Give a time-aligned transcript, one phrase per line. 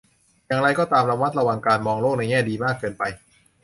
[0.47, 3.03] อย่างไรก็ตาม ระมัดระวังการมองโลกในแง่ดีมากเกินไป